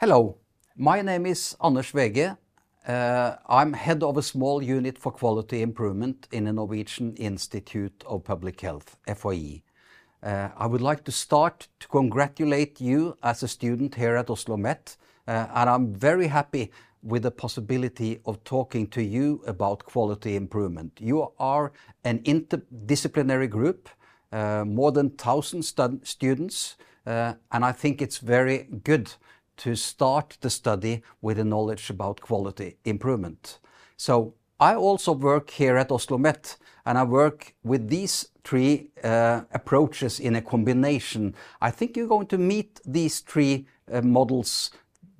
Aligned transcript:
Hello, 0.00 0.36
my 0.76 1.02
name 1.02 1.26
is 1.26 1.56
Anders 1.60 1.90
Vege. 1.90 2.36
Uh, 2.86 3.34
I'm 3.48 3.72
head 3.72 4.04
of 4.04 4.16
a 4.16 4.22
small 4.22 4.62
unit 4.62 4.96
for 4.96 5.10
quality 5.10 5.60
improvement 5.60 6.28
in 6.30 6.44
the 6.44 6.52
Norwegian 6.52 7.16
Institute 7.16 8.04
of 8.06 8.22
Public 8.22 8.60
Health, 8.60 8.96
FHI. 9.08 9.62
Uh, 10.22 10.50
I 10.56 10.66
would 10.68 10.82
like 10.82 11.02
to 11.02 11.10
start 11.10 11.66
to 11.80 11.88
congratulate 11.88 12.80
you 12.80 13.16
as 13.24 13.42
a 13.42 13.48
student 13.48 13.96
here 13.96 14.14
at 14.14 14.30
Oslo 14.30 14.56
OsloMet, 14.56 14.98
uh, 15.26 15.48
and 15.52 15.68
I'm 15.68 15.92
very 15.92 16.28
happy 16.28 16.70
with 17.02 17.24
the 17.24 17.32
possibility 17.32 18.20
of 18.24 18.44
talking 18.44 18.86
to 18.90 19.02
you 19.02 19.42
about 19.48 19.84
quality 19.84 20.36
improvement. 20.36 20.92
You 21.00 21.32
are 21.40 21.72
an 22.04 22.20
interdisciplinary 22.20 23.50
group, 23.50 23.88
more 24.32 24.92
than 24.92 25.06
1,000 25.06 25.64
students, 26.04 26.76
and 27.04 27.64
I 27.64 27.72
think 27.72 28.00
it's 28.00 28.18
very 28.18 28.68
good 28.84 29.10
to 29.58 29.76
start 29.76 30.38
the 30.40 30.50
study 30.50 31.02
with 31.20 31.36
the 31.36 31.44
knowledge 31.44 31.90
about 31.90 32.20
quality 32.20 32.76
improvement. 32.84 33.58
So 33.96 34.34
I 34.60 34.74
also 34.74 35.12
work 35.12 35.50
here 35.50 35.76
at 35.76 35.92
Oslo 35.92 36.18
Met, 36.18 36.56
and 36.84 36.98
I 36.98 37.04
work 37.04 37.54
with 37.62 37.88
these 37.88 38.28
three 38.42 38.90
uh, 39.04 39.42
approaches 39.52 40.18
in 40.20 40.36
a 40.36 40.42
combination. 40.42 41.34
I 41.60 41.70
think 41.70 41.96
you're 41.96 42.08
going 42.08 42.26
to 42.28 42.38
meet 42.38 42.80
these 42.84 43.20
three 43.20 43.66
uh, 43.92 44.00
models 44.02 44.70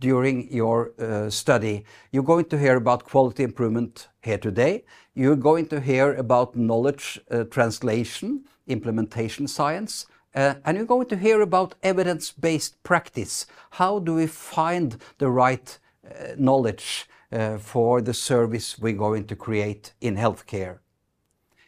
during 0.01 0.51
your 0.53 0.93
uh, 0.99 1.29
study. 1.31 1.85
You're 2.11 2.23
going 2.23 2.47
to 2.47 2.59
hear 2.59 2.77
about 2.77 3.05
quality 3.05 3.43
improvement 3.43 4.09
here 4.23 4.39
today. 4.39 4.85
You're 5.15 5.37
going 5.37 5.67
to 5.69 5.81
hear 5.81 6.15
about 6.15 6.57
knowledge 6.57 7.21
translation, 7.51 8.45
implementation 8.67 9.49
science, 9.49 10.07
Uh, 10.39 10.55
and 10.65 10.77
you're 10.77 10.87
going 10.87 11.09
to 11.09 11.17
hear 11.17 11.41
about 11.41 11.75
evidence-based 11.83 12.81
practice. 12.85 13.45
How 13.71 13.99
do 13.99 14.15
we 14.15 14.29
find 14.29 14.97
the 15.19 15.29
right 15.29 15.77
uh, 16.07 16.35
knowledge 16.39 17.09
uh, 17.33 17.59
for 17.59 18.01
the 18.01 18.15
service 18.15 18.79
we're 18.79 18.93
going 18.93 19.27
to 19.27 19.35
create 19.35 19.95
in 20.01 20.15
healthcare? 20.15 20.79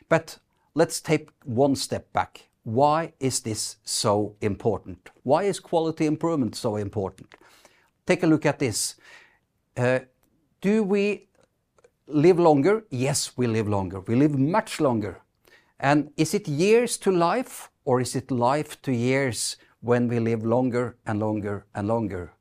But 0.08 0.38
let's 0.74 1.00
take 1.00 1.30
one 1.44 1.74
step 1.74 2.12
back. 2.12 2.48
Why 2.62 3.12
is 3.18 3.40
this 3.40 3.78
so 3.82 4.36
important? 4.40 5.10
Why 5.24 5.42
is 5.42 5.58
quality 5.58 6.06
improvement 6.06 6.54
so 6.54 6.76
important? 6.76 7.34
Take 8.06 8.22
a 8.22 8.28
look 8.28 8.46
at 8.46 8.60
this. 8.60 8.94
Do 10.60 10.84
we 10.84 11.26
live 12.06 12.38
longer? 12.38 12.84
Yes, 12.90 13.32
we 13.36 13.48
live 13.48 13.68
longer. 13.68 13.98
We 13.98 14.14
live 14.14 14.38
much 14.38 14.78
longer. 14.78 15.22
And 15.80 16.12
is 16.16 16.34
it 16.34 16.46
years 16.46 16.98
to 16.98 17.10
life, 17.10 17.69
or 17.84 18.00
is 18.00 18.14
it 18.14 18.30
life 18.30 18.80
to 18.82 18.92
years 18.92 19.56
when 19.80 20.08
we 20.08 20.18
live 20.18 20.44
longer 20.44 20.96
and 21.06 21.20
longer 21.20 21.66
and 21.74 21.88
longer? 21.88 22.32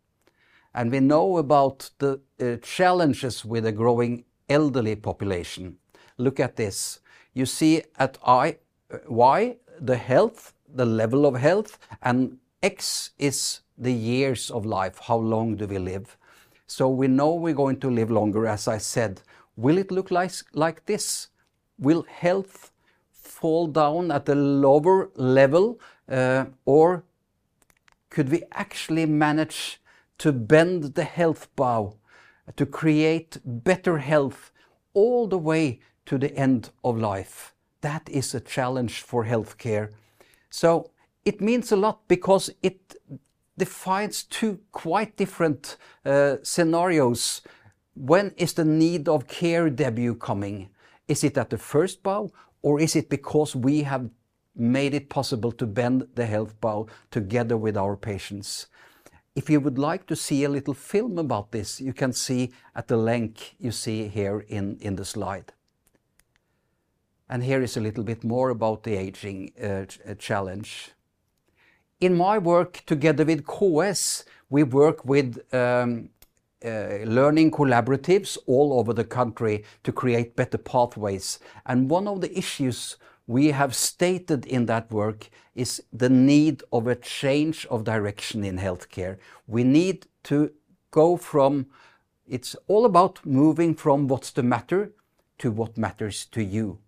And 0.73 0.91
we 0.91 0.99
know 0.99 1.37
about 1.37 1.89
the 1.97 2.19
uh, 2.39 2.57
challenges 2.61 3.43
with 3.43 3.65
a 3.65 3.71
growing 3.71 4.25
elderly 4.49 4.95
population. 4.95 5.77
Look 6.17 6.39
at 6.39 6.55
this. 6.55 6.99
You 7.33 7.45
see 7.45 7.83
at 7.97 8.17
uh, 8.23 8.51
Y, 9.07 9.57
the 9.79 9.97
health, 9.97 10.53
the 10.67 10.85
level 10.85 11.25
of 11.25 11.35
health, 11.35 11.79
and 12.01 12.37
X 12.61 13.11
is 13.17 13.61
the 13.77 13.93
years 13.93 14.51
of 14.51 14.65
life. 14.65 14.99
How 14.99 15.17
long 15.17 15.55
do 15.55 15.65
we 15.65 15.77
live? 15.77 16.17
So 16.67 16.89
we 16.89 17.07
know 17.07 17.33
we're 17.33 17.53
going 17.53 17.79
to 17.79 17.89
live 17.89 18.11
longer, 18.11 18.45
as 18.45 18.67
I 18.67 18.77
said. 18.77 19.21
Will 19.55 19.77
it 19.77 19.91
look 19.91 20.11
like, 20.11 20.31
like 20.53 20.85
this? 20.85 21.29
Will 21.79 22.03
health 22.03 22.71
fall 23.29 23.67
down 23.67 24.11
at 24.11 24.27
a 24.29 24.35
lower 24.35 25.09
level, 25.15 25.79
uh, 26.09 26.45
or 26.65 27.03
could 28.09 28.29
we 28.29 28.43
actually 28.51 29.05
manage 29.05 29.81
to 30.17 30.31
bend 30.31 30.95
the 30.95 31.03
health 31.03 31.47
bow 31.55 31.95
uh, 32.47 32.51
to 32.55 32.65
create 32.65 33.37
better 33.45 33.99
health 33.99 34.51
all 34.93 35.27
the 35.27 35.37
way 35.37 35.79
to 36.05 36.17
the 36.17 36.35
end 36.35 36.71
of 36.83 36.97
life? 36.97 37.53
That 37.81 38.09
is 38.09 38.33
a 38.33 38.41
challenge 38.41 39.01
for 39.01 39.25
healthcare. 39.25 39.89
So 40.49 40.89
it 41.23 41.39
means 41.39 41.71
a 41.71 41.77
lot 41.77 42.07
because 42.07 42.49
it 42.61 42.95
defines 43.57 44.23
two 44.23 44.59
quite 44.71 45.15
different 45.17 45.77
uh, 46.05 46.37
scenarios. 46.41 47.41
When 47.93 48.33
is 48.37 48.53
the 48.53 48.65
need 48.65 49.07
of 49.07 49.27
care 49.27 49.69
debut 49.69 50.15
coming? 50.15 50.69
Is 51.07 51.23
it 51.23 51.37
at 51.37 51.49
the 51.49 51.57
first 51.57 52.03
bow, 52.03 52.31
or 52.61 52.79
is 52.79 52.95
it 52.95 53.09
because 53.09 53.55
we 53.55 53.83
have 53.83 54.09
made 54.55 54.93
it 54.93 55.09
possible 55.09 55.51
to 55.53 55.65
bend 55.65 56.07
the 56.15 56.25
health 56.25 56.59
bow 56.59 56.87
together 57.11 57.57
with 57.57 57.77
our 57.77 57.95
patients? 57.95 58.67
If 59.35 59.49
you 59.49 59.59
would 59.61 59.77
like 59.77 60.05
to 60.07 60.15
see 60.15 60.43
a 60.43 60.49
little 60.49 60.73
film 60.73 61.17
about 61.17 61.51
this, 61.51 61.79
you 61.79 61.93
can 61.93 62.13
see 62.13 62.51
at 62.75 62.87
the 62.87 62.97
link 62.97 63.55
you 63.59 63.71
see 63.71 64.07
here 64.07 64.39
in 64.47 64.77
in 64.81 64.95
the 64.95 65.05
slide. 65.05 65.53
And 67.29 67.43
here 67.43 67.61
is 67.61 67.77
a 67.77 67.79
little 67.79 68.03
bit 68.03 68.23
more 68.23 68.49
about 68.49 68.83
the 68.83 68.95
aging 68.95 69.51
uh, 69.61 69.85
uh, 70.05 70.15
challenge. 70.17 70.91
In 72.01 72.15
my 72.15 72.39
work 72.39 72.81
together 72.85 73.23
with 73.23 73.45
KS, 73.45 74.25
we 74.49 74.63
work 74.63 75.05
with 75.05 75.37
um, 75.53 76.09
Uh, 76.65 77.05
learning 77.05 77.49
collaboratives 77.49 78.37
all 78.45 78.73
over 78.73 78.91
the 78.93 79.05
country 79.05 79.63
to 79.81 79.93
create 79.93 80.35
better 80.35 80.57
pathways. 80.57 81.39
And 81.65 81.89
one 81.89 82.05
of 82.05 82.19
the 82.19 82.37
issues 82.37 82.97
we 83.27 83.51
have 83.51 83.73
stated 83.73 84.45
in 84.45 84.65
that 84.65 84.91
work 84.91 85.29
is 85.55 85.81
the 85.93 86.09
need 86.09 86.63
of 86.73 86.87
a 86.87 86.95
change 86.95 87.65
of 87.67 87.85
direction 87.85 88.43
in 88.43 88.57
healthcare. 88.57 89.17
We 89.47 89.63
need 89.63 90.07
to 90.23 90.51
go 90.91 91.15
from 91.15 91.67
it's 92.27 92.55
all 92.67 92.85
about 92.85 93.25
moving 93.25 93.73
from 93.73 94.07
what's 94.07 94.31
the 94.31 94.43
matter 94.43 94.91
to 95.39 95.51
what 95.51 95.77
matters 95.77 96.25
to 96.25 96.43
you. 96.43 96.79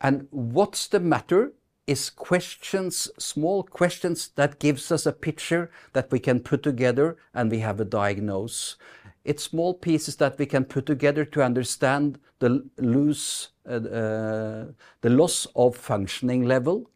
And 0.00 0.28
what's 0.30 0.86
the 0.86 1.00
matter 1.00 1.52
is 1.86 2.10
questions, 2.10 3.08
small 3.18 3.62
questions 3.62 4.28
that 4.34 4.58
gives 4.58 4.90
us 4.90 5.06
a 5.06 5.12
picture 5.12 5.70
that 5.92 6.10
we 6.10 6.18
can 6.18 6.40
put 6.40 6.62
together, 6.62 7.16
and 7.32 7.50
we 7.50 7.60
have 7.60 7.80
a 7.80 7.84
diagnosis. 7.84 8.76
It's 9.24 9.42
small 9.42 9.74
pieces 9.74 10.16
that 10.16 10.38
we 10.38 10.46
can 10.46 10.64
put 10.64 10.86
together 10.86 11.24
to 11.24 11.42
understand 11.42 12.18
the 12.38 12.68
lose 12.78 13.48
uh, 13.68 13.74
uh, 13.74 14.64
the 15.00 15.10
loss 15.10 15.46
of 15.56 15.76
functioning 15.76 16.44
level, 16.44 16.90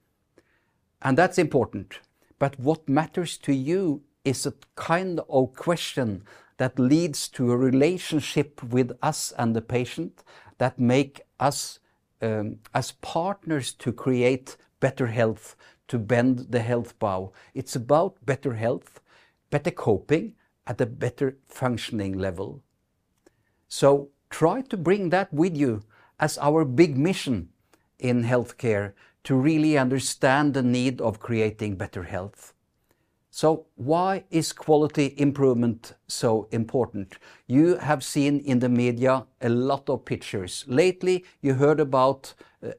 and 1.02 1.16
that's 1.16 1.38
important. 1.38 2.00
But 2.38 2.58
what 2.58 2.88
matters 2.88 3.36
to 3.38 3.52
you 3.52 4.02
is 4.24 4.46
a 4.46 4.54
kind 4.76 5.20
of 5.28 5.54
question 5.54 6.24
that 6.58 6.78
leads 6.78 7.28
to 7.28 7.50
a 7.50 7.56
relationship 7.56 8.62
with 8.62 8.92
us 9.02 9.32
and 9.38 9.56
the 9.56 9.62
patient 9.62 10.22
that 10.58 10.78
make 10.78 11.22
us 11.40 11.80
um, 12.22 12.58
as 12.74 12.92
partners 12.92 13.72
to 13.72 13.92
create 13.92 14.56
better 14.80 15.06
health, 15.06 15.56
to 15.88 15.98
bend 15.98 16.46
the 16.50 16.60
health 16.60 16.98
bow. 16.98 17.32
It's 17.54 17.76
about 17.76 18.24
better 18.24 18.54
health, 18.54 19.00
better 19.50 19.70
coping 19.70 20.34
at 20.66 20.80
a 20.80 20.86
better 20.86 21.36
functioning 21.48 22.16
level. 22.16 22.62
So 23.68 24.10
try 24.30 24.62
to 24.62 24.76
bring 24.76 25.10
that 25.10 25.32
with 25.32 25.56
you 25.56 25.82
as 26.18 26.38
our 26.38 26.64
big 26.64 26.96
mission 26.96 27.48
in 27.98 28.24
healthcare 28.24 28.92
to 29.24 29.34
really 29.34 29.76
understand 29.76 30.54
the 30.54 30.62
need 30.62 31.00
of 31.00 31.20
creating 31.20 31.76
better 31.76 32.04
health. 32.04 32.54
So 33.30 33.66
why 33.76 34.24
is 34.30 34.52
quality 34.52 35.14
improvement 35.16 35.94
so 36.08 36.48
important? 36.50 37.18
You 37.46 37.76
have 37.76 38.02
seen 38.02 38.40
in 38.40 38.58
the 38.58 38.68
media 38.68 39.26
a 39.40 39.48
lot 39.48 39.88
of 39.88 40.04
pictures. 40.04 40.64
Lately, 40.66 41.24
you 41.40 41.54
heard 41.54 41.80
about 41.80 42.34
uh, 42.64 42.72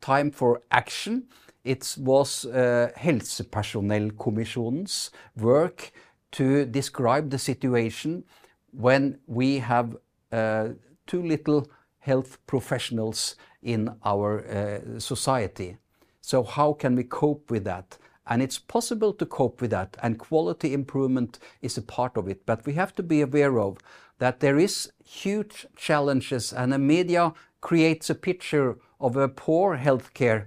Time 0.00 0.30
for 0.30 0.62
Action. 0.70 1.24
It 1.64 1.96
was 1.98 2.44
uh, 2.44 2.90
Helsepersonellkommisjonens 2.96 5.10
work 5.36 5.92
to 6.32 6.66
describe 6.66 7.30
the 7.30 7.38
situation 7.38 8.24
when 8.72 9.18
we 9.26 9.58
have 9.58 9.96
uh, 10.32 10.70
too 11.06 11.22
little 11.22 11.70
health 11.98 12.38
professionals 12.46 13.36
in 13.62 13.94
our 14.04 14.44
uh, 14.44 14.80
society. 14.98 15.76
So 16.20 16.42
how 16.42 16.72
can 16.72 16.96
we 16.96 17.04
cope 17.04 17.48
with 17.50 17.62
that? 17.64 17.96
And 18.26 18.42
it's 18.42 18.58
possible 18.58 19.12
to 19.14 19.26
cope 19.26 19.60
with 19.60 19.72
that, 19.72 19.96
and 20.02 20.18
quality 20.18 20.74
improvement 20.74 21.38
is 21.60 21.76
a 21.76 21.82
part 21.82 22.16
of 22.16 22.28
it. 22.28 22.46
But 22.46 22.64
we 22.66 22.74
have 22.74 22.94
to 22.94 23.02
be 23.02 23.20
aware 23.20 23.58
of 23.58 23.78
that 24.18 24.38
there 24.40 24.58
is 24.58 24.92
huge 25.04 25.66
challenges, 25.76 26.52
and 26.52 26.72
the 26.72 26.78
media 26.78 27.32
creates 27.60 28.10
a 28.10 28.14
picture 28.14 28.78
of 29.02 29.16
a 29.16 29.28
poor 29.28 29.76
healthcare. 29.76 30.46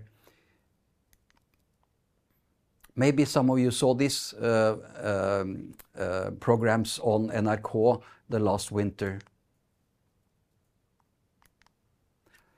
Maybe 2.96 3.25
some 3.25 3.50
of 3.50 3.60
you 3.60 3.72
saw 3.72 3.94
these 3.94 4.34
uh, 4.34 4.78
um, 5.44 5.74
uh, 6.00 6.31
programs 6.40 6.98
on 7.04 7.30
NRK 7.30 8.02
the 8.30 8.40
last 8.40 8.72
winter. 8.72 9.19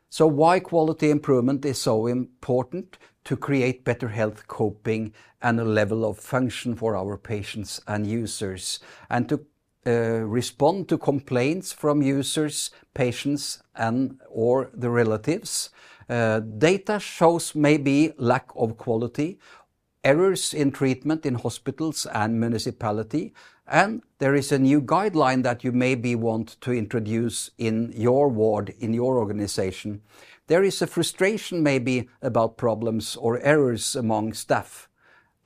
So 0.10 0.28
why 0.28 0.60
quality 0.60 1.10
improvement 1.10 1.66
is 1.66 1.82
so 1.82 2.08
important 2.08 2.98
to 3.26 3.36
create 3.36 3.84
better 3.84 4.08
health 4.08 4.48
coping 4.48 5.14
and 5.42 5.60
a 5.60 5.66
level 5.66 6.06
of 6.06 6.18
function 6.18 6.76
for 6.76 6.96
our 6.96 7.18
patients 7.18 7.82
and 7.88 8.08
users, 8.08 8.80
and 9.10 9.28
to 9.30 9.46
uh, 9.86 10.22
respond 10.26 10.90
to 10.90 10.98
complaints 10.98 11.72
from 11.72 12.02
users, 12.02 12.72
patients, 12.94 13.62
and 13.76 14.20
or 14.30 14.70
the 14.74 14.90
relatives. 14.90 15.70
Uh, 16.10 16.40
data 16.40 17.00
shows 17.00 17.54
maybe 17.56 18.14
lack 18.18 18.50
of 18.56 18.78
quality, 18.78 19.40
errors 20.04 20.54
in 20.54 20.72
treatment 20.72 21.26
in 21.26 21.36
hospitals 21.36 22.06
and 22.14 22.40
municipality, 22.40 23.34
and 23.68 24.02
there 24.20 24.36
is 24.36 24.52
a 24.52 24.60
new 24.60 24.82
guideline 24.82 25.44
that 25.44 25.64
you 25.64 25.72
maybe 25.72 26.16
want 26.16 26.60
to 26.62 26.72
introduce 26.72 27.52
in 27.58 27.92
your 27.96 28.30
ward, 28.30 28.74
in 28.80 28.94
your 28.94 29.18
organization. 29.18 30.02
There 30.48 30.64
is 30.64 30.82
a 30.82 30.88
frustration 30.88 31.62
maybe 31.62 32.08
about 32.22 32.58
problems 32.58 33.18
or 33.18 33.40
errors 33.42 33.96
among 33.96 34.34
staff 34.34 34.87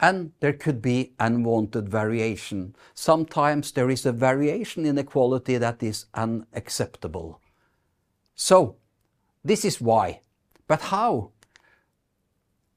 and 0.01 0.31
there 0.39 0.53
could 0.53 0.81
be 0.81 1.13
unwanted 1.19 1.87
variation. 1.87 2.75
Sometimes 2.95 3.71
there 3.71 3.91
is 3.91 4.05
a 4.05 4.11
variation 4.11 4.83
in 4.85 4.95
the 4.95 5.03
quality 5.03 5.57
that 5.59 5.83
is 5.83 6.07
unacceptable. 6.15 7.39
So, 8.33 8.77
this 9.45 9.63
is 9.63 9.79
why. 9.79 10.21
But 10.67 10.81
how? 10.81 11.31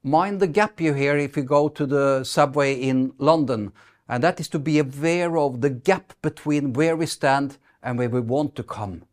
Mind 0.02 0.38
the 0.40 0.46
gap 0.46 0.82
you 0.82 0.92
hear 0.92 1.16
if 1.16 1.34
you 1.34 1.42
go 1.42 1.68
to 1.68 1.86
the 1.86 2.24
subway 2.24 2.74
in 2.74 3.14
London, 3.16 3.72
and 4.06 4.22
that 4.22 4.38
is 4.38 4.48
to 4.50 4.58
be 4.58 4.78
aware 4.78 5.38
of 5.38 5.62
the 5.62 5.70
gap 5.70 6.12
between 6.20 6.74
where 6.74 6.94
we 6.94 7.06
stand 7.06 7.56
and 7.82 7.98
where 7.98 8.10
we 8.10 8.20
want 8.20 8.54
to 8.56 8.62
come. 8.62 9.04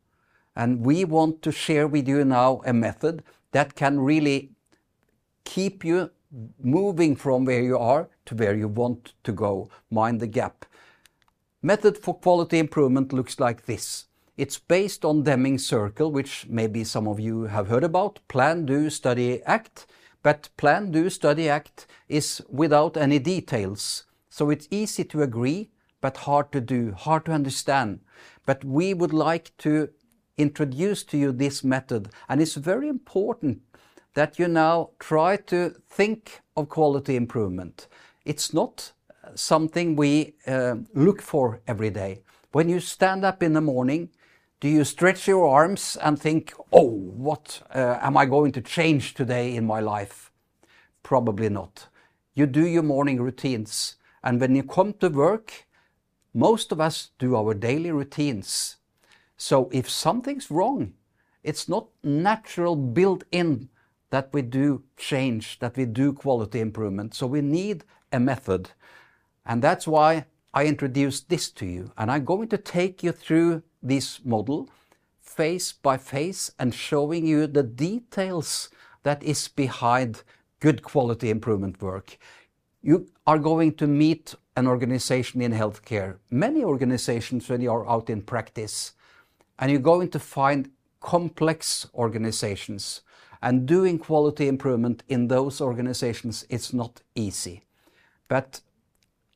And 0.53 0.85
we 0.85 1.05
want 1.05 1.41
to 1.43 1.51
share 1.53 1.87
with 1.87 2.09
you 2.09 2.25
now 2.25 2.61
a 2.65 2.73
method 2.73 3.23
that 3.53 3.75
can 3.75 4.01
really 4.01 4.51
keep 5.45 5.85
you 5.85 6.11
moving 6.61 7.15
from 7.15 7.45
where 7.45 7.61
you 7.61 7.77
are 7.77 8.09
to 8.25 8.35
where 8.35 8.55
you 8.55 8.67
want 8.67 9.13
to 9.23 9.31
go. 9.31 9.69
Mind 9.89 10.19
the 10.19 10.27
gap. 10.27 10.65
Method 11.61 11.97
for 11.97 12.15
quality 12.15 12.59
improvement 12.59 13.13
looks 13.13 13.39
like 13.39 13.65
this. 13.65 14.05
It's 14.37 14.57
based 14.57 15.05
on 15.05 15.23
Deming's 15.23 15.65
circle, 15.65 16.11
which 16.11 16.47
maybe 16.49 16.83
some 16.83 17.07
of 17.07 17.19
you 17.19 17.43
have 17.43 17.67
heard 17.67 17.83
about, 17.83 18.19
plan, 18.27 18.65
do, 18.65 18.89
study, 18.89 19.43
act. 19.43 19.85
But 20.23 20.49
plan, 20.57 20.91
do, 20.91 21.09
study, 21.09 21.49
act 21.49 21.85
is 22.07 22.41
without 22.49 22.97
any 22.97 23.19
details. 23.19 24.05
So 24.29 24.49
it's 24.49 24.67
easy 24.71 25.03
to 25.05 25.21
agree, 25.21 25.69
but 25.99 26.17
hard 26.17 26.51
to 26.53 26.61
do, 26.61 26.93
hard 26.93 27.25
to 27.25 27.33
understand. 27.33 27.99
But 28.45 28.63
we 28.63 28.93
would 28.93 29.13
like 29.13 29.55
to 29.59 29.89
introduce 30.37 31.03
to 31.03 31.17
you 31.17 31.31
this 31.31 31.63
method, 31.63 32.09
and 32.27 32.41
it's 32.41 32.55
very 32.55 32.87
important 32.87 33.61
that 34.13 34.37
you 34.39 34.47
now 34.47 34.89
try 34.99 35.37
to 35.37 35.75
think 35.89 36.41
of 36.55 36.69
quality 36.69 37.15
improvement. 37.15 37.87
It's 38.25 38.53
not 38.53 38.91
something 39.35 39.95
we 39.95 40.33
uh, 40.47 40.75
look 40.93 41.21
for 41.21 41.61
every 41.67 41.89
day. 41.89 42.21
When 42.51 42.69
you 42.69 42.79
stand 42.79 43.23
up 43.23 43.41
in 43.41 43.53
the 43.53 43.61
morning, 43.61 44.09
do 44.59 44.67
you 44.67 44.83
stretch 44.83 45.27
your 45.27 45.47
arms 45.47 45.97
and 46.01 46.19
think, 46.19 46.53
oh, 46.71 46.89
what 46.89 47.61
uh, 47.73 47.97
am 48.01 48.17
I 48.17 48.25
going 48.25 48.51
to 48.53 48.61
change 48.61 49.13
today 49.13 49.55
in 49.55 49.65
my 49.65 49.79
life? 49.79 50.31
Probably 51.01 51.49
not. 51.49 51.87
You 52.33 52.45
do 52.45 52.65
your 52.65 52.83
morning 52.83 53.21
routines. 53.21 53.95
And 54.23 54.39
when 54.39 54.55
you 54.55 54.63
come 54.63 54.93
to 54.93 55.09
work, 55.09 55.65
most 56.33 56.71
of 56.71 56.79
us 56.79 57.09
do 57.17 57.35
our 57.35 57.53
daily 57.53 57.91
routines. 57.91 58.77
So 59.35 59.69
if 59.71 59.89
something's 59.89 60.51
wrong, 60.51 60.93
it's 61.43 61.67
not 61.67 61.87
natural 62.03 62.75
built 62.75 63.23
in 63.31 63.69
that 64.11 64.29
we 64.31 64.41
do 64.41 64.83
change, 64.97 65.59
that 65.59 65.75
we 65.75 65.85
do 65.85 66.13
quality 66.13 66.59
improvement. 66.59 67.15
So 67.15 67.25
we 67.25 67.41
need 67.41 67.83
a 68.11 68.19
method. 68.19 68.71
And 69.45 69.61
that's 69.61 69.87
why 69.87 70.25
I 70.53 70.65
introduced 70.65 71.29
this 71.29 71.49
to 71.51 71.65
you. 71.65 71.91
And 71.97 72.11
I'm 72.11 72.25
going 72.25 72.49
to 72.49 72.57
take 72.57 73.03
you 73.03 73.11
through 73.11 73.63
this 73.81 74.23
model 74.23 74.69
face 75.21 75.71
by 75.71 75.97
face 75.97 76.51
and 76.59 76.75
showing 76.75 77.25
you 77.25 77.47
the 77.47 77.63
details 77.63 78.69
that 79.03 79.23
is 79.23 79.47
behind 79.47 80.23
good 80.59 80.83
quality 80.83 81.29
improvement 81.29 81.81
work. 81.81 82.17
You 82.81 83.09
are 83.25 83.39
going 83.39 83.75
to 83.75 83.87
meet 83.87 84.35
an 84.57 84.67
organization 84.67 85.41
in 85.41 85.53
healthcare, 85.53 86.17
many 86.29 86.63
organizations 86.63 87.47
when 87.47 87.61
you 87.61 87.71
are 87.71 87.87
out 87.89 88.09
in 88.09 88.21
practice, 88.21 88.91
and 89.57 89.71
you're 89.71 89.79
going 89.79 90.09
to 90.09 90.19
find 90.19 90.69
complex 90.99 91.87
organizations 91.93 93.01
and 93.41 93.65
doing 93.65 93.97
quality 93.97 94.47
improvement 94.47 95.03
in 95.07 95.27
those 95.27 95.61
organizations, 95.61 96.45
is 96.49 96.73
not 96.73 97.01
easy. 97.15 97.63
But 98.27 98.61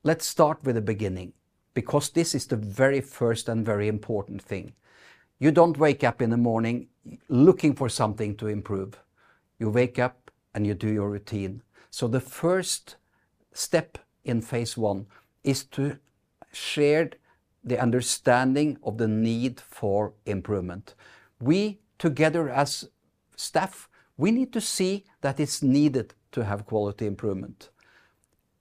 let's 0.03 0.27
start 0.27 0.63
with 0.63 0.75
the 0.75 0.81
beginning, 0.81 1.33
because 1.73 2.09
this 2.09 2.35
is 2.35 2.47
the 2.47 2.55
very 2.55 3.01
first 3.01 3.49
and 3.49 3.65
very 3.65 3.87
important 3.87 4.41
thing. 4.41 4.73
You 5.39 5.51
don't 5.51 5.77
wake 5.77 6.03
up 6.03 6.21
in 6.21 6.29
the 6.29 6.37
morning 6.37 6.87
looking 7.27 7.75
for 7.75 7.89
something 7.89 8.35
to 8.37 8.47
improve. 8.47 8.99
You 9.59 9.69
wake 9.69 9.99
up 9.99 10.31
and 10.53 10.65
you 10.65 10.73
do 10.73 10.87
your 10.87 11.09
routine. 11.09 11.61
So 11.89 12.07
the 12.07 12.21
first 12.21 12.95
step 13.53 13.97
in 14.23 14.41
phase 14.41 14.77
one 14.77 15.07
is 15.43 15.63
to 15.65 15.97
share 16.53 17.11
the 17.63 17.81
understanding 17.81 18.77
of 18.83 18.97
the 18.97 19.07
need 19.07 19.59
for 19.59 20.13
improvement. 20.25 20.93
We 21.41 21.79
together 21.97 22.49
as 22.49 22.89
staff 23.35 23.89
we 24.17 24.31
need 24.31 24.53
to 24.53 24.62
see 24.62 25.03
that 25.21 25.39
it's 25.39 25.62
needed 25.62 26.13
to 26.31 26.45
have 26.45 26.65
quality 26.65 27.06
improvement. 27.06 27.69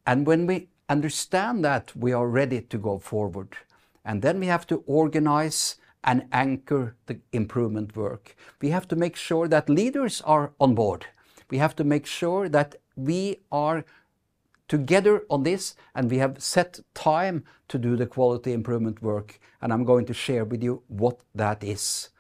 And 0.07 0.27
when 0.27 0.47
we 0.47 0.69
understand 0.89 1.65
that, 1.65 1.95
we 1.97 2.13
are 2.13 2.29
ready 2.29 2.61
to 2.61 2.79
go 2.79 2.99
forward. 2.99 3.57
And 4.05 4.23
then 4.23 4.41
we 4.41 4.47
have 4.47 4.67
to 4.67 4.83
organize 4.87 5.77
and 6.03 6.27
anchor 6.33 6.95
the 7.07 7.19
improvement 7.33 7.97
work. 7.97 8.37
We 8.61 8.71
have 8.71 8.87
to 8.89 8.97
make 8.97 9.17
sure 9.17 9.49
that 9.49 9.71
leaders 9.71 10.21
are 10.23 10.53
on 10.61 10.75
board. 10.75 11.07
We 11.51 11.59
have 11.59 11.75
to 11.77 11.85
make 11.85 12.07
sure 12.07 12.49
that 12.51 12.77
we 12.97 13.41
are 13.51 13.85
together 14.69 15.25
on 15.31 15.43
this 15.43 15.75
and 15.95 16.11
we 16.11 16.19
have 16.19 16.43
set 16.43 16.81
time 16.95 17.45
to 17.69 17.79
do 17.79 17.97
the 17.97 18.07
quality 18.07 18.53
improvement 18.53 19.03
work. 19.03 19.39
And 19.63 19.73
I'm 19.73 19.85
going 19.85 20.07
to 20.07 20.15
share 20.15 20.45
with 20.45 20.63
you 20.63 20.83
what 20.89 21.21
that 21.35 21.65
is. 21.65 22.11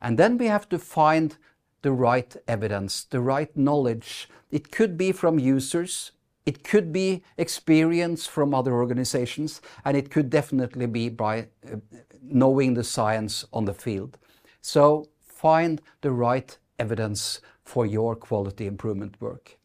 And 0.00 0.18
then 0.18 0.38
we 0.38 0.46
have 0.46 0.68
to 0.70 0.78
find 0.78 1.36
the 1.84 1.92
right 1.92 2.34
evidence, 2.48 3.04
the 3.04 3.20
right 3.20 3.54
knowledge. 3.54 4.26
It 4.50 4.72
could 4.72 4.96
be 4.96 5.12
from 5.12 5.38
users, 5.38 6.12
it 6.46 6.64
could 6.64 6.94
be 6.94 7.22
experience 7.36 8.26
from 8.26 8.54
other 8.54 8.72
organizations, 8.72 9.60
and 9.84 9.94
it 9.94 10.10
could 10.10 10.30
definitely 10.30 10.86
be 10.86 11.10
by 11.10 11.40
uh, 11.40 11.76
knowing 12.22 12.72
the 12.72 12.84
science 12.84 13.44
on 13.52 13.66
the 13.66 13.74
field. 13.74 14.16
So 14.62 15.08
find 15.22 15.82
the 16.00 16.10
right 16.10 16.56
evidence 16.78 17.42
for 17.64 17.84
your 17.84 18.16
quality 18.16 18.66
improvement 18.66 19.20
work. 19.20 19.58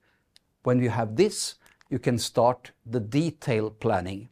When 0.63 0.83
you 0.83 0.89
have 0.89 1.15
this, 1.15 1.55
you 1.89 1.99
can 1.99 2.17
start 2.19 2.71
the 2.85 2.99
detail 2.99 3.69
planning. 3.69 4.27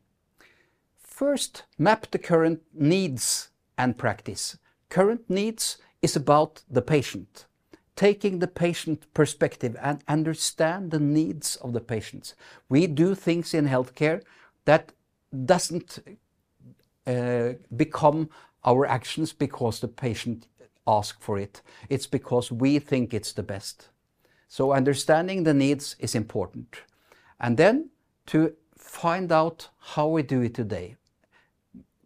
First, 1.00 1.64
map 1.78 2.12
the 2.12 2.20
current 2.20 2.64
needs 2.74 3.50
and 3.78 3.98
practice. 3.98 4.58
Current 4.90 5.30
needs 5.30 5.78
is 6.02 6.18
about 6.18 6.64
the 6.70 6.82
patient 6.82 7.47
taking 7.98 8.38
the 8.40 8.48
patient 8.48 9.12
perspective 9.14 9.76
and 9.82 10.04
understand 10.08 10.92
the 10.92 11.00
needs 11.00 11.58
of 11.58 11.74
the 11.74 11.82
patients. 11.82 12.36
We 12.70 12.86
do 12.88 13.16
things 13.16 13.54
in 13.54 13.68
healthcare 13.68 14.22
that 14.66 14.94
doesn't 15.46 16.00
uh, 17.08 17.54
become 17.76 18.30
our 18.64 18.86
actions 18.86 19.34
because 19.34 19.80
the 19.80 19.88
patient 19.88 20.48
asks 20.86 21.18
for 21.20 21.40
it. 21.40 21.62
It's 21.90 22.08
because 22.08 22.52
we 22.52 22.80
think 22.80 23.14
it's 23.14 23.34
the 23.34 23.44
best. 23.44 23.90
So 24.48 24.74
understanding 24.74 25.44
the 25.44 25.54
needs 25.54 25.96
is 26.00 26.16
important. 26.16 26.78
And 27.40 27.58
then 27.58 27.90
to 28.28 28.54
find 28.78 29.32
out 29.32 29.70
how 29.80 30.08
we 30.08 30.22
do 30.22 30.42
it 30.42 30.54
today. 30.54 30.98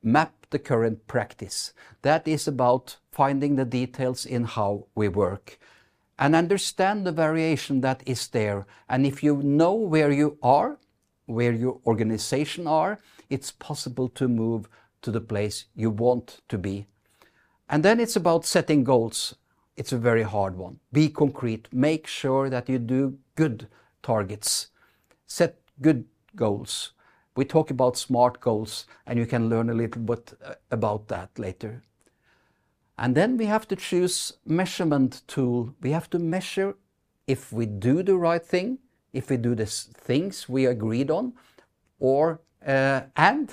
Map 0.02 0.34
the 0.50 0.60
current 0.60 1.06
practice. 1.08 1.74
That 2.02 2.28
is 2.28 2.48
about 2.48 2.98
finding 3.12 3.56
the 3.56 3.66
details 3.66 4.26
in 4.26 4.46
how 4.46 4.88
we 4.96 5.08
work 5.10 5.60
and 6.22 6.36
understand 6.36 7.04
the 7.04 7.12
variation 7.12 7.82
that 7.82 8.04
is 8.06 8.28
there. 8.28 8.68
And 8.88 9.08
if 9.08 9.24
you 9.24 9.42
know 9.42 9.74
where 9.74 10.12
you 10.12 10.38
are, 10.44 10.78
where 11.26 11.52
your 11.52 11.82
organization 11.88 12.68
are, 12.68 13.00
it's 13.32 13.50
possible 13.50 14.08
to 14.10 14.28
move 14.28 14.70
to 15.02 15.10
the 15.10 15.20
place 15.20 15.66
you 15.76 15.90
want 15.90 16.42
to 16.50 16.60
be. 16.60 16.86
And 17.68 17.84
then 17.84 18.00
it's 18.00 18.16
about 18.16 18.46
setting 18.46 18.84
goals. 18.84 19.34
It's 19.76 19.94
a 19.94 19.98
very 19.98 20.22
hard 20.22 20.56
one. 20.56 20.80
Be 20.94 21.10
concrete. 21.10 21.68
Make 21.72 22.06
sure 22.06 22.52
that 22.52 22.70
you 22.70 22.78
do 22.78 23.18
good 23.36 23.68
targets. 24.04 24.68
Set 25.26 25.58
good 25.82 26.06
goals. 26.36 26.92
We 27.36 27.46
talk 27.46 27.72
about 27.72 27.98
SMART 27.98 28.42
goals, 28.42 28.86
and 29.08 29.18
you 29.18 29.26
can 29.26 29.50
learn 29.50 29.72
a 29.72 29.74
little 29.74 30.02
bit 30.04 30.34
uh, 30.46 30.54
about 30.70 31.08
that 31.08 31.40
later. 31.40 31.82
And 33.02 33.16
then 33.16 33.36
we 33.36 33.48
have 33.48 33.68
to 33.70 33.76
choose 33.76 34.34
measurement 34.46 35.24
tool. 35.26 35.74
We 35.82 35.90
have 35.90 36.08
to 36.12 36.20
measure 36.20 36.76
if 37.26 37.52
we 37.52 37.66
do 37.66 38.04
the 38.04 38.16
right 38.16 38.46
thing, 38.46 38.78
if 39.12 39.32
we 39.32 39.38
do 39.38 39.56
the 39.56 39.66
things 39.66 40.48
we 40.48 40.68
agreed 40.68 41.10
on, 41.10 41.34
or 42.00 42.42
uh, 42.64 43.02
and 43.16 43.50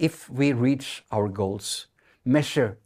if 0.00 0.28
we 0.28 0.52
reach 0.52 1.04
our 1.12 1.28
goals. 1.28 1.86
Measure. 2.24 2.76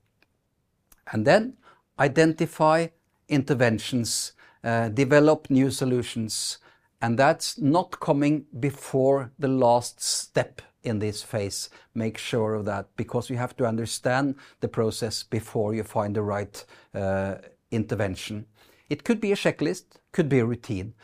And 1.10 1.26
then 1.26 1.54
identify 1.98 2.88
interventions, 3.30 4.32
uh, 4.62 4.90
develop 4.90 5.48
new 5.48 5.70
solutions, 5.70 6.58
and 7.00 7.18
that's 7.18 7.56
not 7.56 8.00
coming 8.00 8.44
before 8.60 9.32
the 9.38 9.48
last 9.48 10.02
step 10.02 10.60
in 10.82 10.98
this 10.98 11.22
phase. 11.22 11.70
Make 11.94 12.18
sure 12.18 12.54
of 12.54 12.64
that 12.64 12.86
because 12.96 13.30
you 13.30 13.36
have 13.36 13.56
to 13.56 13.66
understand 13.66 14.34
the 14.60 14.68
process 14.68 15.22
before 15.22 15.74
you 15.74 15.82
find 15.82 16.16
the 16.16 16.22
right 16.22 16.64
uh, 16.94 17.36
intervention. 17.70 18.46
It 18.88 19.04
could 19.04 19.20
be 19.20 19.32
a 19.32 19.36
checklist, 19.36 19.84
could 20.12 20.28
be 20.28 20.40
a 20.40 20.46
routine. 20.46 20.94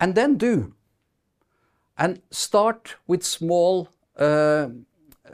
And 0.00 0.14
then 0.14 0.36
do. 0.36 0.74
And 1.96 2.22
start 2.30 2.96
with 3.06 3.22
small, 3.22 3.88
uh, 4.18 4.68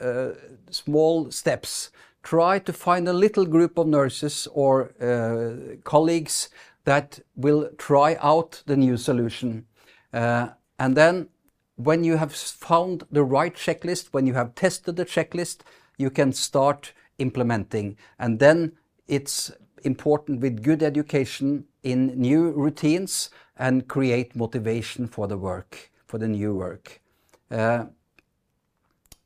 uh, 0.00 0.30
small 0.70 1.30
steps. 1.30 1.90
Try 2.24 2.58
to 2.58 2.72
find 2.72 3.08
a 3.08 3.12
little 3.12 3.46
group 3.46 3.78
of 3.78 3.86
nurses 3.86 4.48
or 4.52 4.90
colleagues 5.84 6.48
that 6.84 7.20
will 7.36 7.70
try 7.78 8.16
out 8.20 8.64
the 8.66 8.76
new 8.76 8.96
solution. 8.96 9.66
And 10.12 10.96
then 10.96 11.28
when 11.76 12.04
you 12.04 12.16
have 12.16 12.34
found 12.34 13.04
the 13.10 13.22
right 13.22 13.54
checklist, 13.54 14.08
when 14.12 14.26
you 14.26 14.34
have 14.34 14.54
tested 14.54 14.96
the 14.96 15.04
checklist, 15.04 15.58
you 15.98 16.10
can 16.10 16.32
start 16.32 16.92
implementing. 17.18 17.96
And 18.18 18.38
then 18.38 18.72
it's 19.06 19.52
important 19.84 20.40
with 20.40 20.62
good 20.62 20.82
education 20.82 21.64
in 21.82 22.18
new 22.18 22.50
routines 22.50 23.30
and 23.58 23.88
create 23.88 24.34
motivation 24.34 25.06
for 25.06 25.28
the 25.28 25.38
work, 25.38 25.90
for 26.06 26.18
the 26.18 26.28
new 26.28 26.54
work. 26.54 27.00
Uh, 27.50 27.86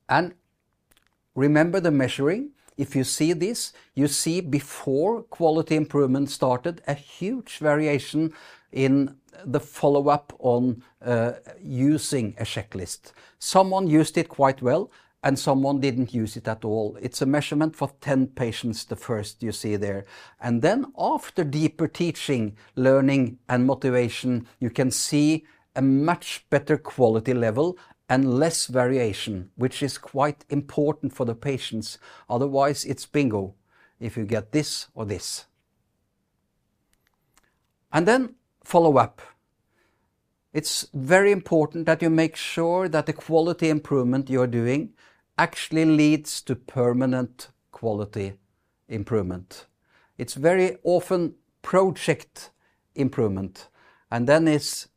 and 0.08 0.34
remember 1.34 1.80
the 1.80 1.90
measuring. 1.90 2.50
If 2.76 2.96
you 2.96 3.04
see 3.04 3.32
this, 3.32 3.72
you 3.94 4.08
see 4.08 4.40
before 4.40 5.22
quality 5.22 5.76
improvement 5.76 6.30
started 6.30 6.82
a 6.86 6.94
huge 6.94 7.58
variation 7.58 8.32
in 8.72 9.16
the 9.44 9.60
follow-up 9.60 10.32
on 10.38 10.82
uh, 11.04 11.32
using 11.60 12.34
a 12.38 12.44
checklist. 12.44 13.12
Someone 13.38 13.88
used 13.88 14.18
it 14.18 14.28
quite 14.28 14.62
well, 14.62 14.90
and 15.22 15.38
someone 15.38 15.80
didn't 15.80 16.14
use 16.14 16.36
it 16.36 16.48
at 16.48 16.64
all. 16.64 16.96
It's 17.00 17.20
a 17.20 17.26
measurement 17.26 17.76
for 17.76 17.92
10 18.00 18.28
patients, 18.28 18.84
the 18.84 18.96
first 18.96 19.42
you 19.42 19.52
see 19.52 19.76
there. 19.76 20.06
And 20.40 20.62
then 20.62 20.86
after 20.98 21.44
deeper 21.44 21.88
teaching, 21.88 22.56
learning, 22.74 23.38
and 23.48 23.66
motivation, 23.66 24.46
you 24.60 24.70
can 24.70 24.90
see 24.90 25.44
a 25.76 25.82
much 25.82 26.46
better 26.48 26.78
quality 26.78 27.34
level 27.34 27.78
and 28.08 28.38
less 28.38 28.66
variation, 28.66 29.50
which 29.56 29.82
is 29.82 29.98
quite 29.98 30.44
important 30.48 31.12
for 31.12 31.24
the 31.24 31.34
patients. 31.34 31.98
Otherwise, 32.28 32.84
it's 32.84 33.06
bingo 33.06 33.54
if 34.00 34.16
you 34.16 34.24
get 34.24 34.52
this 34.52 34.88
or 34.94 35.04
this. 35.04 35.46
And 37.92 38.08
then 38.08 38.34
follow 38.64 38.96
up. 38.96 39.20
It's 40.52 40.88
very 40.92 41.30
important 41.30 41.86
that 41.86 42.02
you 42.02 42.10
make 42.10 42.34
sure 42.34 42.88
that 42.88 43.06
the 43.06 43.12
quality 43.12 43.68
improvement 43.68 44.28
you're 44.28 44.48
doing 44.48 44.94
actually 45.38 45.84
leads 45.84 46.42
to 46.42 46.56
permanent 46.56 47.50
quality 47.70 48.34
improvement. 48.88 49.66
It's 50.18 50.34
very 50.34 50.76
often 50.82 51.34
project 51.62 52.50
improvement, 52.94 53.68
and 54.10 54.26
then 54.26 54.48
it's 54.48 54.88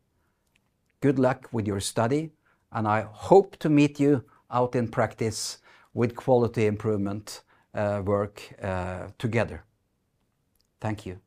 Good 0.99 1.19
luck 1.19 1.47
with 1.51 1.67
your 1.67 1.79
study, 1.79 2.31
and 2.71 2.87
I 2.87 3.01
hope 3.01 3.57
to 3.57 3.69
meet 3.69 3.99
you 3.99 4.23
out 4.51 4.75
in 4.75 4.87
practice 4.87 5.59
with 5.93 6.15
quality 6.15 6.65
improvement 6.65 7.41
uh, 7.73 8.01
work 8.05 8.41
uh, 8.61 9.07
together. 9.17 9.63
Thank 10.79 11.05
you. 11.05 11.19